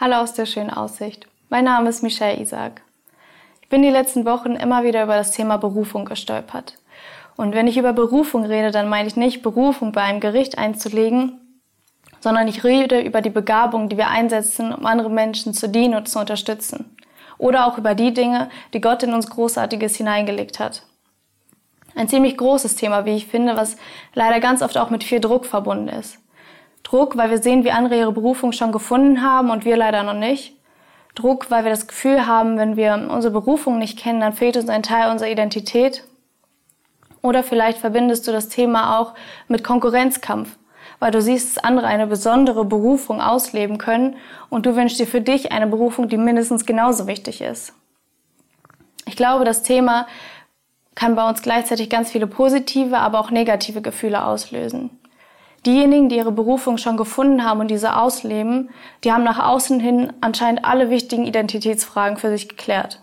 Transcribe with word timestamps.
Hallo 0.00 0.16
aus 0.16 0.32
der 0.32 0.46
schönen 0.46 0.70
Aussicht. 0.70 1.26
Mein 1.50 1.64
Name 1.64 1.90
ist 1.90 2.02
Michelle 2.02 2.40
Isaac. 2.40 2.80
Ich 3.60 3.68
bin 3.68 3.82
die 3.82 3.90
letzten 3.90 4.24
Wochen 4.24 4.56
immer 4.56 4.84
wieder 4.84 5.02
über 5.02 5.16
das 5.16 5.32
Thema 5.32 5.58
Berufung 5.58 6.06
gestolpert. 6.06 6.78
Und 7.36 7.54
wenn 7.54 7.66
ich 7.66 7.76
über 7.76 7.92
Berufung 7.92 8.44
rede, 8.44 8.70
dann 8.70 8.88
meine 8.88 9.06
ich 9.06 9.16
nicht 9.16 9.42
Berufung 9.42 9.92
bei 9.92 10.00
einem 10.00 10.20
Gericht 10.20 10.56
einzulegen, 10.56 11.38
sondern 12.20 12.48
ich 12.48 12.64
rede 12.64 13.00
über 13.02 13.20
die 13.20 13.30
Begabung, 13.30 13.90
die 13.90 13.98
wir 13.98 14.08
einsetzen, 14.08 14.72
um 14.72 14.86
andere 14.86 15.10
Menschen 15.10 15.52
zu 15.52 15.68
dienen 15.68 15.94
und 15.94 16.08
zu 16.08 16.18
unterstützen. 16.18 16.96
Oder 17.36 17.66
auch 17.66 17.76
über 17.76 17.94
die 17.94 18.14
Dinge, 18.14 18.48
die 18.72 18.80
Gott 18.80 19.02
in 19.02 19.12
uns 19.12 19.28
Großartiges 19.28 19.96
hineingelegt 19.96 20.58
hat. 20.58 20.84
Ein 21.94 22.08
ziemlich 22.08 22.38
großes 22.38 22.76
Thema, 22.76 23.04
wie 23.04 23.16
ich 23.16 23.26
finde, 23.26 23.56
was 23.56 23.76
leider 24.14 24.40
ganz 24.40 24.62
oft 24.62 24.78
auch 24.78 24.88
mit 24.88 25.04
viel 25.04 25.20
Druck 25.20 25.44
verbunden 25.44 25.88
ist. 25.88 26.21
Druck, 26.92 27.16
weil 27.16 27.30
wir 27.30 27.38
sehen, 27.38 27.64
wie 27.64 27.70
andere 27.70 27.96
ihre 27.96 28.12
Berufung 28.12 28.52
schon 28.52 28.70
gefunden 28.70 29.22
haben 29.22 29.48
und 29.48 29.64
wir 29.64 29.78
leider 29.78 30.02
noch 30.02 30.12
nicht. 30.12 30.58
Druck, 31.14 31.50
weil 31.50 31.64
wir 31.64 31.70
das 31.70 31.86
Gefühl 31.86 32.26
haben, 32.26 32.58
wenn 32.58 32.76
wir 32.76 33.08
unsere 33.10 33.32
Berufung 33.32 33.78
nicht 33.78 33.98
kennen, 33.98 34.20
dann 34.20 34.34
fehlt 34.34 34.58
uns 34.58 34.68
ein 34.68 34.82
Teil 34.82 35.10
unserer 35.10 35.30
Identität. 35.30 36.04
Oder 37.22 37.42
vielleicht 37.42 37.78
verbindest 37.78 38.28
du 38.28 38.32
das 38.32 38.50
Thema 38.50 38.98
auch 38.98 39.14
mit 39.48 39.64
Konkurrenzkampf, 39.64 40.58
weil 40.98 41.12
du 41.12 41.22
siehst, 41.22 41.56
dass 41.56 41.64
andere 41.64 41.86
eine 41.86 42.06
besondere 42.06 42.66
Berufung 42.66 43.22
ausleben 43.22 43.78
können 43.78 44.16
und 44.50 44.66
du 44.66 44.76
wünschst 44.76 45.00
dir 45.00 45.06
für 45.06 45.22
dich 45.22 45.50
eine 45.50 45.68
Berufung, 45.68 46.08
die 46.08 46.18
mindestens 46.18 46.66
genauso 46.66 47.06
wichtig 47.06 47.40
ist. 47.40 47.72
Ich 49.06 49.16
glaube, 49.16 49.46
das 49.46 49.62
Thema 49.62 50.06
kann 50.94 51.14
bei 51.14 51.26
uns 51.26 51.40
gleichzeitig 51.40 51.88
ganz 51.88 52.10
viele 52.10 52.26
positive, 52.26 52.98
aber 52.98 53.18
auch 53.18 53.30
negative 53.30 53.80
Gefühle 53.80 54.26
auslösen. 54.26 54.90
Diejenigen, 55.64 56.08
die 56.08 56.16
ihre 56.16 56.32
Berufung 56.32 56.76
schon 56.76 56.96
gefunden 56.96 57.44
haben 57.44 57.60
und 57.60 57.68
diese 57.68 57.96
ausleben, 57.96 58.70
die 59.04 59.12
haben 59.12 59.22
nach 59.22 59.38
außen 59.38 59.78
hin 59.78 60.12
anscheinend 60.20 60.64
alle 60.64 60.90
wichtigen 60.90 61.24
Identitätsfragen 61.24 62.16
für 62.16 62.30
sich 62.30 62.48
geklärt. 62.48 63.00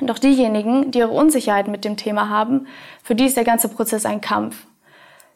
Doch 0.00 0.20
diejenigen, 0.20 0.92
die 0.92 1.00
ihre 1.00 1.10
Unsicherheit 1.10 1.66
mit 1.66 1.84
dem 1.84 1.96
Thema 1.96 2.28
haben, 2.28 2.68
für 3.02 3.16
die 3.16 3.26
ist 3.26 3.36
der 3.36 3.44
ganze 3.44 3.68
Prozess 3.68 4.06
ein 4.06 4.20
Kampf. 4.20 4.66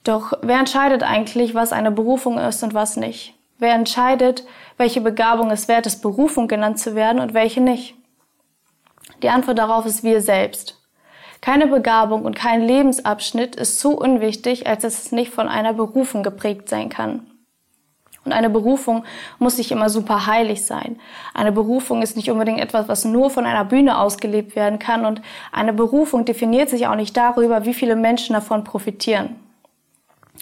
Doch 0.05 0.33
wer 0.43 0.59
entscheidet 0.59 1.03
eigentlich, 1.03 1.55
was 1.55 1.73
eine 1.73 1.91
Berufung 1.91 2.39
ist 2.39 2.63
und 2.63 2.73
was 2.73 2.97
nicht? 2.97 3.35
Wer 3.59 3.75
entscheidet, 3.75 4.45
welche 4.77 5.01
Begabung 5.01 5.51
es 5.51 5.67
wert 5.67 5.87
ist, 5.87 6.03
Berufung 6.03 6.47
genannt 6.47 6.79
zu 6.79 6.95
werden 6.95 7.21
und 7.21 7.35
welche 7.35 7.61
nicht? 7.61 7.97
Die 9.23 9.29
Antwort 9.29 9.59
darauf 9.59 9.87
ist 9.87 10.03
wir 10.05 10.21
selbst. 10.21 10.82
Keine 11.43 11.67
Begabung 11.67 12.25
und 12.25 12.37
kein 12.37 12.63
Lebensabschnitt 12.63 13.57
ist 13.57 13.81
so 13.81 13.91
unwichtig, 13.91 14.67
als 14.69 14.83
dass 14.83 15.03
es 15.03 15.13
nicht 15.13 15.33
von 15.33 15.49
einer 15.49 15.75
Berufung 15.75 16.23
geprägt 16.23 16.69
sein 16.69 16.89
kann. 16.89 17.27
Und 18.25 18.33
eine 18.33 18.49
Berufung 18.49 19.05
muss 19.41 19.59
nicht 19.59 19.73
immer 19.73 19.91
super 19.91 20.27
heilig 20.27 20.65
sein. 20.65 21.01
Eine 21.35 21.51
Berufung 21.51 22.01
ist 22.01 22.17
nicht 22.17 22.31
unbedingt 22.31 22.61
etwas, 22.61 22.87
was 22.87 23.05
nur 23.05 23.29
von 23.31 23.45
einer 23.45 23.65
Bühne 23.65 23.99
ausgelebt 23.99 24.55
werden 24.55 24.79
kann. 24.79 25.05
Und 25.05 25.21
eine 25.51 25.73
Berufung 25.73 26.25
definiert 26.25 26.71
sich 26.71 26.87
auch 26.87 26.95
nicht 26.95 27.17
darüber, 27.17 27.65
wie 27.65 27.75
viele 27.75 27.97
Menschen 27.97 28.35
davon 28.35 28.63
profitieren. 28.63 29.35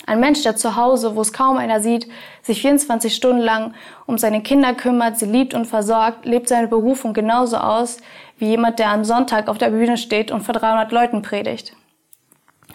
Ein 0.07 0.21
Mensch, 0.21 0.43
der 0.43 0.57
zu 0.57 0.77
Hause, 0.77 1.15
wo 1.15 1.21
es 1.21 1.33
kaum 1.33 1.57
einer 1.57 1.81
sieht, 1.81 2.09
sich 2.43 2.63
24 2.63 3.15
Stunden 3.15 3.41
lang 3.41 3.75
um 4.07 4.19
seine 4.19 4.43
Kinder 4.43 4.75
kümmert, 4.75 5.19
sie 5.19 5.27
liebt 5.27 5.55
und 5.55 5.67
versorgt, 5.67 6.25
lebt 6.25 6.49
seine 6.49 6.69
Berufung 6.69 7.13
genauso 7.13 7.59
aus 7.59 7.99
wie 8.39 8.47
jemand, 8.47 8.79
der 8.79 8.91
am 8.91 9.05
Sonntag 9.05 9.49
auf 9.49 9.59
der 9.59 9.71
Bühne 9.71 9.99
steht 9.99 10.31
und 10.31 10.41
vor 10.41 10.55
300 10.55 10.91
Leuten 10.91 11.23
predigt. 11.23 11.75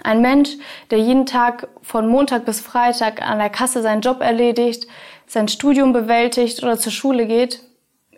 Ein 0.03 0.21
Mensch, 0.21 0.51
der 0.91 0.99
jeden 0.99 1.25
Tag 1.25 1.67
von 1.81 2.07
Montag 2.07 2.45
bis 2.45 2.61
Freitag 2.61 3.21
an 3.21 3.39
der 3.39 3.49
Kasse 3.49 3.81
seinen 3.81 4.01
Job 4.01 4.21
erledigt, 4.21 4.87
sein 5.25 5.47
Studium 5.47 5.93
bewältigt 5.93 6.61
oder 6.61 6.77
zur 6.77 6.91
Schule 6.91 7.25
geht, 7.25 7.63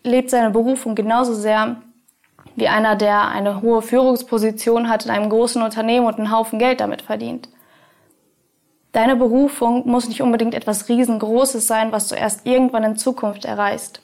lebt 0.03 0.29
seine 0.29 0.49
Berufung 0.49 0.95
genauso 0.95 1.33
sehr 1.33 1.77
wie 2.55 2.67
einer, 2.67 2.95
der 2.95 3.27
eine 3.29 3.61
hohe 3.61 3.81
Führungsposition 3.81 4.89
hat 4.89 5.05
in 5.05 5.11
einem 5.11 5.29
großen 5.29 5.61
Unternehmen 5.61 6.07
und 6.07 6.17
einen 6.17 6.31
Haufen 6.31 6.59
Geld 6.59 6.81
damit 6.81 7.03
verdient. 7.03 7.49
Deine 8.91 9.15
Berufung 9.15 9.87
muss 9.87 10.07
nicht 10.07 10.21
unbedingt 10.21 10.53
etwas 10.53 10.89
riesengroßes 10.89 11.67
sein, 11.67 11.91
was 11.91 12.07
du 12.07 12.15
erst 12.15 12.45
irgendwann 12.45 12.83
in 12.83 12.97
Zukunft 12.97 13.45
erreichst. 13.45 14.01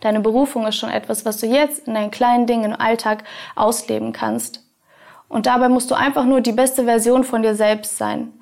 Deine 0.00 0.20
Berufung 0.20 0.66
ist 0.66 0.76
schon 0.76 0.90
etwas, 0.90 1.24
was 1.24 1.38
du 1.38 1.46
jetzt 1.46 1.88
in 1.88 1.94
deinen 1.94 2.10
kleinen 2.10 2.46
Dingen 2.46 2.72
im 2.72 2.80
Alltag 2.80 3.24
ausleben 3.56 4.12
kannst. 4.12 4.64
Und 5.28 5.46
dabei 5.46 5.68
musst 5.68 5.90
du 5.90 5.94
einfach 5.94 6.24
nur 6.24 6.40
die 6.40 6.52
beste 6.52 6.84
Version 6.84 7.24
von 7.24 7.42
dir 7.42 7.54
selbst 7.54 7.98
sein. 7.98 8.32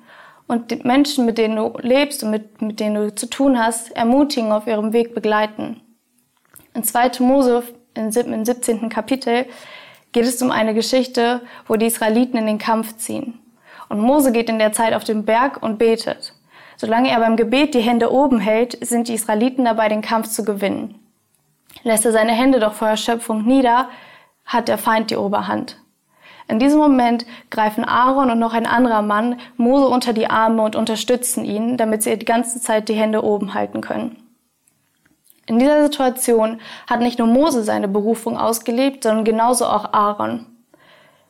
Und 0.47 0.71
die 0.71 0.77
Menschen, 0.77 1.25
mit 1.25 1.37
denen 1.37 1.57
du 1.57 1.77
lebst 1.81 2.23
und 2.23 2.29
mit, 2.29 2.61
mit 2.61 2.79
denen 2.79 2.95
du 2.95 3.15
zu 3.15 3.27
tun 3.27 3.59
hast, 3.59 3.91
ermutigen, 3.91 4.51
auf 4.51 4.67
ihrem 4.67 4.93
Weg 4.93 5.13
begleiten. 5.13 5.81
In 6.73 6.83
2. 6.83 7.19
Mose, 7.19 7.63
im 7.95 8.11
17. 8.11 8.87
Kapitel, 8.87 9.45
geht 10.13 10.23
es 10.23 10.41
um 10.41 10.51
eine 10.51 10.73
Geschichte, 10.73 11.41
wo 11.67 11.75
die 11.75 11.87
Israeliten 11.87 12.37
in 12.37 12.45
den 12.45 12.59
Kampf 12.59 12.95
ziehen. 12.97 13.39
Und 13.89 13.99
Mose 13.99 14.31
geht 14.31 14.49
in 14.49 14.59
der 14.59 14.73
Zeit 14.73 14.93
auf 14.93 15.03
den 15.03 15.25
Berg 15.25 15.61
und 15.61 15.77
betet. 15.77 16.33
Solange 16.75 17.09
er 17.09 17.19
beim 17.19 17.37
Gebet 17.37 17.73
die 17.73 17.81
Hände 17.81 18.11
oben 18.11 18.39
hält, 18.39 18.77
sind 18.85 19.07
die 19.07 19.15
Israeliten 19.15 19.65
dabei, 19.65 19.89
den 19.89 20.01
Kampf 20.01 20.29
zu 20.29 20.43
gewinnen. 20.45 20.95
Lässt 21.83 22.05
er 22.05 22.11
seine 22.11 22.33
Hände 22.33 22.59
doch 22.59 22.73
vor 22.73 22.87
Erschöpfung 22.87 23.45
nieder, 23.45 23.89
hat 24.45 24.67
der 24.67 24.77
Feind 24.77 25.09
die 25.09 25.17
Oberhand. 25.17 25.77
In 26.47 26.59
diesem 26.59 26.79
Moment 26.79 27.25
greifen 27.49 27.83
Aaron 27.83 28.31
und 28.31 28.39
noch 28.39 28.53
ein 28.53 28.65
anderer 28.65 29.01
Mann 29.01 29.39
Mose 29.57 29.87
unter 29.87 30.13
die 30.13 30.29
Arme 30.29 30.61
und 30.61 30.75
unterstützen 30.75 31.43
ihn, 31.43 31.77
damit 31.77 32.03
sie 32.03 32.17
die 32.17 32.25
ganze 32.25 32.61
Zeit 32.61 32.87
die 32.87 32.93
Hände 32.93 33.23
oben 33.23 33.53
halten 33.53 33.81
können. 33.81 34.15
In 35.45 35.59
dieser 35.59 35.83
Situation 35.83 36.59
hat 36.87 36.99
nicht 36.99 37.19
nur 37.19 37.27
Mose 37.27 37.63
seine 37.63 37.87
Berufung 37.87 38.37
ausgelebt, 38.37 39.03
sondern 39.03 39.25
genauso 39.25 39.65
auch 39.65 39.93
Aaron. 39.93 40.45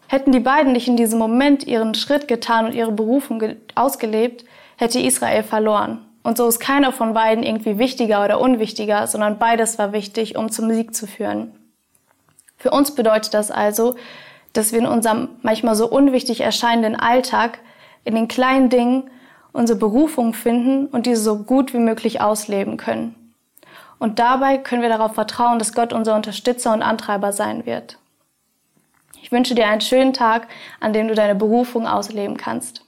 Hätten 0.08 0.32
die 0.32 0.40
beiden 0.40 0.72
nicht 0.72 0.88
in 0.88 0.98
diesem 0.98 1.20
Moment 1.20 1.66
ihren 1.66 1.94
Schritt 1.94 2.28
getan 2.28 2.66
und 2.66 2.74
ihre 2.74 2.92
Berufung 2.92 3.44
ausgelebt, 3.76 4.46
hätte 4.78 5.00
Israel 5.00 5.44
verloren. 5.44 6.06
Und 6.24 6.38
so 6.38 6.48
ist 6.48 6.60
keiner 6.60 6.92
von 6.92 7.14
beiden 7.14 7.44
irgendwie 7.44 7.78
wichtiger 7.78 8.24
oder 8.24 8.40
unwichtiger, 8.40 9.08
sondern 9.08 9.38
beides 9.38 9.78
war 9.78 9.94
wichtig, 9.94 10.38
um 10.38 10.52
zum 10.52 10.70
Sieg 10.72 10.96
zu 10.96 11.08
führen. 11.08 11.54
Für 12.58 12.72
uns 12.72 12.96
bedeutet 12.96 13.34
das 13.34 13.52
also, 13.52 13.96
dass 14.54 14.72
wir 14.72 14.80
in 14.80 14.88
unserem 14.88 15.30
manchmal 15.42 15.76
so 15.76 15.88
unwichtig 15.88 16.42
erscheinenden 16.42 16.96
Alltag, 16.96 17.60
in 18.04 18.16
den 18.16 18.28
kleinen 18.28 18.70
Dingen, 18.70 19.10
unsere 19.52 19.78
Berufung 19.78 20.34
finden 20.34 20.88
und 20.88 21.06
diese 21.06 21.22
so 21.22 21.40
gut 21.40 21.74
wie 21.74 21.80
möglich 21.80 22.22
ausleben 22.22 22.78
können. 22.78 23.16
Und 24.00 24.20
dabei 24.20 24.58
können 24.58 24.82
wir 24.82 24.90
darauf 24.90 25.14
vertrauen, 25.14 25.60
dass 25.60 25.74
Gott 25.74 25.94
unser 25.94 26.16
Unterstützer 26.16 26.74
und 26.74 26.82
Antreiber 26.82 27.34
sein 27.34 27.66
wird. 27.66 27.98
Ich 29.22 29.32
wünsche 29.32 29.56
dir 29.56 29.68
einen 29.68 29.82
schönen 29.82 30.14
Tag, 30.14 30.48
an 30.80 30.94
dem 30.94 31.08
du 31.08 31.16
deine 31.16 31.36
Berufung 31.36 31.86
ausleben 31.86 32.38
kannst. 32.38 32.87